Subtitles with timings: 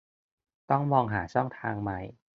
[0.71, 1.99] ต้องมองหาช่องทางใหม่